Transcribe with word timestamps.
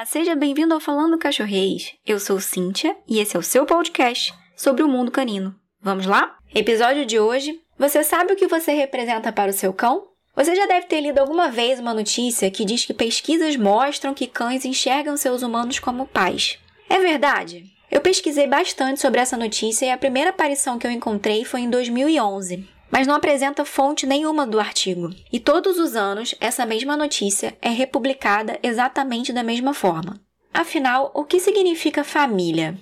Olá, 0.00 0.06
seja 0.06 0.34
bem-vindo 0.34 0.72
ao 0.72 0.80
Falando 0.80 1.18
Cachorreis. 1.18 1.92
Eu 2.06 2.18
sou 2.18 2.40
Cíntia 2.40 2.96
e 3.06 3.20
esse 3.20 3.36
é 3.36 3.38
o 3.38 3.42
seu 3.42 3.66
podcast 3.66 4.32
sobre 4.56 4.82
o 4.82 4.88
mundo 4.88 5.10
canino. 5.10 5.54
Vamos 5.78 6.06
lá? 6.06 6.38
Episódio 6.54 7.04
de 7.04 7.18
hoje: 7.18 7.60
Você 7.78 8.02
sabe 8.02 8.32
o 8.32 8.36
que 8.36 8.46
você 8.46 8.72
representa 8.72 9.30
para 9.30 9.50
o 9.50 9.52
seu 9.52 9.74
cão? 9.74 10.06
Você 10.34 10.56
já 10.56 10.64
deve 10.64 10.86
ter 10.86 11.02
lido 11.02 11.18
alguma 11.18 11.50
vez 11.50 11.78
uma 11.78 11.92
notícia 11.92 12.50
que 12.50 12.64
diz 12.64 12.86
que 12.86 12.94
pesquisas 12.94 13.56
mostram 13.56 14.14
que 14.14 14.26
cães 14.26 14.64
enxergam 14.64 15.18
seus 15.18 15.42
humanos 15.42 15.78
como 15.78 16.06
pais. 16.06 16.58
É 16.88 16.98
verdade? 16.98 17.66
Eu 17.90 18.00
pesquisei 18.00 18.46
bastante 18.46 19.02
sobre 19.02 19.20
essa 19.20 19.36
notícia 19.36 19.84
e 19.84 19.90
a 19.90 19.98
primeira 19.98 20.30
aparição 20.30 20.78
que 20.78 20.86
eu 20.86 20.90
encontrei 20.90 21.44
foi 21.44 21.60
em 21.60 21.68
2011 21.68 22.66
mas 22.90 23.06
não 23.06 23.14
apresenta 23.14 23.64
fonte 23.64 24.06
nenhuma 24.06 24.46
do 24.46 24.58
artigo. 24.58 25.10
E 25.32 25.38
todos 25.38 25.78
os 25.78 25.94
anos, 25.94 26.34
essa 26.40 26.66
mesma 26.66 26.96
notícia 26.96 27.56
é 27.62 27.68
republicada 27.68 28.58
exatamente 28.62 29.32
da 29.32 29.42
mesma 29.42 29.72
forma. 29.72 30.20
Afinal, 30.52 31.10
o 31.14 31.24
que 31.24 31.38
significa 31.38 32.02
família? 32.02 32.76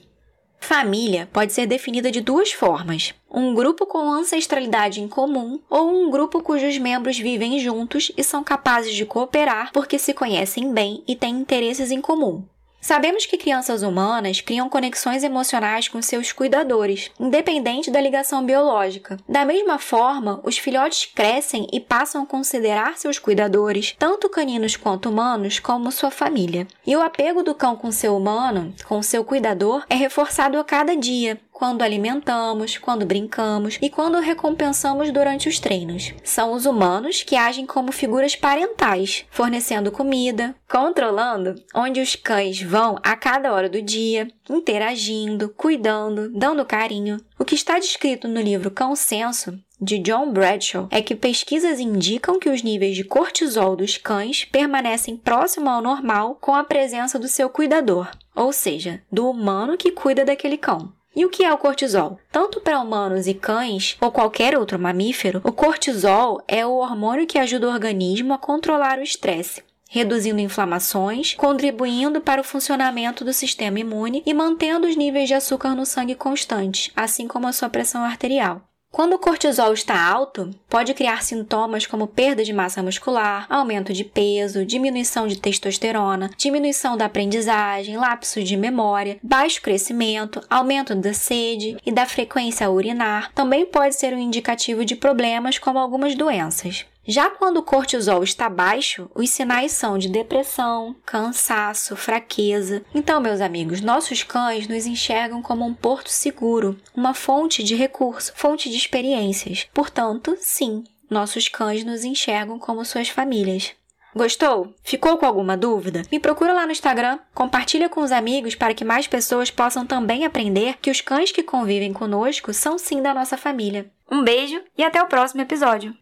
Família 0.61 1.29
pode 1.33 1.52
ser 1.52 1.66
definida 1.66 2.11
de 2.11 2.21
duas 2.21 2.52
formas: 2.52 3.15
um 3.30 3.55
grupo 3.55 3.87
com 3.87 4.11
ancestralidade 4.11 5.01
em 5.01 5.09
comum 5.09 5.61
ou 5.71 5.89
um 5.89 6.11
grupo 6.11 6.43
cujos 6.43 6.79
membros 6.79 7.19
vivem 7.19 7.59
juntos 7.59 8.11
e 8.16 8.25
são 8.25 8.43
capazes 8.43 8.95
de 8.95 9.07
cooperar 9.07 9.71
porque 9.73 9.99
se 9.99 10.13
conhecem 10.13 10.73
bem 10.73 11.02
e 11.07 11.15
têm 11.15 11.37
interesses 11.37 11.91
em 11.91 12.01
comum. 12.01 12.45
Sabemos 12.80 13.27
que 13.27 13.37
crianças 13.37 13.82
humanas 13.82 14.41
criam 14.41 14.68
conexões 14.68 15.24
emocionais 15.24 15.88
com 15.88 16.00
seus 16.00 16.32
cuidadores, 16.32 17.10
independente 17.18 17.91
da 17.91 18.01
ligação 18.01 18.45
biológica. 18.45 19.18
Da 19.28 19.45
mesma 19.45 19.78
forma, 19.78 20.41
os 20.45 20.56
filhotes 20.56 21.06
crescem 21.06 21.66
e 21.73 21.80
passam 21.80 22.23
a 22.23 22.27
considerar 22.27 22.96
seus 22.96 23.18
cuidadores, 23.18 23.95
tanto 23.98 24.28
caninos 24.28 24.77
quanto 24.77 25.09
humanos, 25.09 25.59
como 25.59 25.91
sua 25.91 26.10
família. 26.10 26.66
E 26.87 26.96
o 26.96 27.02
apego 27.02 27.42
do 27.42 27.54
cão 27.54 27.77
com 27.77 27.91
seu 27.91 28.16
humano, 28.16 28.73
com 28.87 29.02
seu 29.02 29.24
cuidador, 29.24 29.84
é 29.90 29.95
reforçado 29.95 30.59
a 30.59 30.65
cada 30.65 30.96
dia, 30.96 31.40
quando 31.59 31.82
alimentamos, 31.82 32.78
quando 32.78 33.04
brincamos 33.04 33.80
e 33.82 33.90
quando 33.90 34.20
recompensamos 34.20 35.10
durante 35.10 35.48
os 35.48 35.59
treinos. 35.59 36.14
São 36.23 36.52
os 36.52 36.66
humanos 36.66 37.24
que 37.24 37.34
agem 37.34 37.66
como 37.66 37.90
figuras 37.90 38.37
parentais, 38.37 39.24
fornecendo 39.28 39.90
comida, 39.90 40.54
controlando 40.70 41.56
onde 41.74 42.01
os 42.01 42.14
cães 42.14 42.62
vão 42.62 42.96
a 43.02 43.16
cada 43.16 43.52
hora 43.52 43.68
do 43.68 43.82
dia, 43.82 44.29
interagindo, 44.48 45.48
cuidando, 45.48 46.30
dando 46.30 46.64
carinho. 46.64 47.20
O 47.36 47.45
que 47.45 47.56
está 47.56 47.76
descrito 47.76 48.29
no 48.29 48.40
livro 48.40 48.70
Cão 48.70 48.95
Senso 48.95 49.59
de 49.80 49.98
John 49.98 50.32
Bradshaw 50.32 50.86
é 50.92 51.02
que 51.02 51.16
pesquisas 51.16 51.80
indicam 51.80 52.38
que 52.38 52.48
os 52.48 52.62
níveis 52.62 52.95
de 52.95 53.02
cortisol 53.02 53.74
dos 53.74 53.96
cães 53.96 54.45
permanecem 54.45 55.16
próximo 55.16 55.68
ao 55.68 55.82
normal 55.82 56.38
com 56.40 56.54
a 56.54 56.62
presença 56.62 57.18
do 57.18 57.26
seu 57.26 57.51
cuidador, 57.51 58.09
ou 58.32 58.52
seja, 58.52 59.02
do 59.10 59.29
humano 59.29 59.76
que 59.76 59.90
cuida 59.90 60.24
daquele 60.24 60.56
cão. 60.56 60.96
E 61.19 61.24
o 61.24 61.29
que 61.29 61.43
é 61.43 61.52
o 61.52 61.59
cortisol? 61.59 62.16
Tanto 62.30 62.61
para 62.61 62.79
humanos 62.79 63.27
e 63.27 63.35
cães 63.35 63.97
ou 64.00 64.12
qualquer 64.12 64.56
outro 64.56 64.78
mamífero, 64.78 65.41
o 65.43 65.50
cortisol 65.50 66.41
é 66.47 66.65
o 66.65 66.77
hormônio 66.77 67.27
que 67.27 67.41
ajuda 67.41 67.66
o 67.66 67.72
organismo 67.72 68.33
a 68.33 68.38
controlar 68.38 69.00
o 69.00 69.03
estresse 69.03 69.65
reduzindo 69.91 70.38
inflamações, 70.38 71.34
contribuindo 71.34 72.21
para 72.21 72.41
o 72.41 72.44
funcionamento 72.44 73.25
do 73.25 73.33
sistema 73.33 73.81
imune 73.81 74.22
e 74.27 74.34
mantendo 74.34 74.87
os 74.87 74.94
níveis 74.94 75.27
de 75.27 75.34
açúcar 75.34 75.75
no 75.75 75.87
sangue 75.87 76.15
constantes, 76.15 76.93
assim 76.94 77.27
como 77.27 77.49
a 77.49 77.53
sua 77.53 77.71
pressão 77.71 78.05
arterial. 78.05 78.62
Quando 78.99 79.12
o 79.12 79.19
cortisol 79.21 79.72
está 79.72 79.97
alto, 80.10 80.50
pode 80.69 80.93
criar 80.93 81.22
sintomas 81.22 81.87
como 81.87 82.09
perda 82.09 82.43
de 82.43 82.53
massa 82.53 82.82
muscular, 82.82 83.47
aumento 83.49 83.93
de 83.93 84.03
peso, 84.03 84.65
diminuição 84.66 85.28
de 85.28 85.38
testosterona, 85.38 86.32
diminuição 86.37 86.97
da 86.97 87.04
aprendizagem, 87.04 87.97
lapsos 87.97 88.43
de 88.43 88.56
memória, 88.56 89.16
baixo 89.22 89.62
crescimento, 89.62 90.43
aumento 90.50 90.97
da 90.97 91.15
sede 91.15 91.76
e 91.87 91.93
da 91.93 92.06
frequência 92.06 92.69
urinar. 92.69 93.31
Também 93.37 93.65
pode 93.65 93.94
ser 93.94 94.12
um 94.12 94.19
indicativo 94.19 94.84
de 94.84 94.97
problemas 94.97 95.60
como 95.60 95.78
algumas 95.78 96.16
doenças. 96.16 96.84
Já 97.10 97.30
quando 97.30 97.56
o 97.56 97.62
cortisol 97.62 98.22
está 98.22 98.50
baixo, 98.50 99.10
os 99.14 99.30
sinais 99.30 99.72
são 99.72 99.96
de 99.96 100.10
depressão, 100.10 100.94
cansaço, 101.06 101.96
fraqueza. 101.96 102.84
Então, 102.94 103.19
meus 103.19 103.41
amigos, 103.41 103.80
nossos 103.80 104.22
cães 104.22 104.69
nos 104.69 104.84
enxergam 104.84 105.41
como 105.41 105.64
um 105.64 105.72
porto 105.72 106.08
seguro, 106.08 106.78
uma 106.94 107.14
fonte 107.14 107.62
de 107.62 107.74
recurso, 107.74 108.30
fonte 108.36 108.68
de 108.68 108.76
experiências. 108.76 109.66
Portanto, 109.72 110.36
sim, 110.38 110.84
nossos 111.08 111.48
cães 111.48 111.82
nos 111.82 112.04
enxergam 112.04 112.58
como 112.58 112.84
suas 112.84 113.08
famílias. 113.08 113.72
Gostou? 114.14 114.74
Ficou 114.84 115.16
com 115.16 115.24
alguma 115.24 115.56
dúvida? 115.56 116.02
Me 116.12 116.20
procura 116.20 116.52
lá 116.52 116.66
no 116.66 116.72
Instagram, 116.72 117.18
compartilha 117.32 117.88
com 117.88 118.02
os 118.02 118.12
amigos 118.12 118.54
para 118.54 118.74
que 118.74 118.84
mais 118.84 119.06
pessoas 119.06 119.50
possam 119.50 119.86
também 119.86 120.26
aprender 120.26 120.76
que 120.82 120.91
os 120.91 121.00
cães 121.00 121.32
que 121.32 121.42
convivem 121.42 121.94
conosco 121.94 122.52
são 122.52 122.78
sim 122.78 123.00
da 123.00 123.14
nossa 123.14 123.38
família. 123.38 123.91
Um 124.10 124.22
beijo 124.22 124.62
e 124.76 124.84
até 124.84 125.02
o 125.02 125.06
próximo 125.06 125.41
episódio! 125.41 125.97